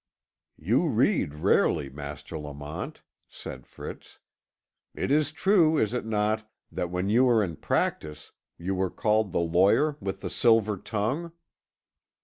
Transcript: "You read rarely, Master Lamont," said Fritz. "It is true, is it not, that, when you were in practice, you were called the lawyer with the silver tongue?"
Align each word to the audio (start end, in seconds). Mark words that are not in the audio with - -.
"You 0.57 0.87
read 0.89 1.35
rarely, 1.35 1.87
Master 1.87 2.35
Lamont," 2.35 3.03
said 3.29 3.67
Fritz. 3.67 4.17
"It 4.95 5.11
is 5.11 5.31
true, 5.31 5.77
is 5.77 5.93
it 5.93 6.07
not, 6.07 6.49
that, 6.71 6.89
when 6.89 7.07
you 7.07 7.25
were 7.25 7.43
in 7.43 7.55
practice, 7.55 8.31
you 8.57 8.73
were 8.73 8.89
called 8.89 9.31
the 9.31 9.39
lawyer 9.39 9.97
with 10.01 10.21
the 10.21 10.31
silver 10.31 10.75
tongue?" 10.75 11.33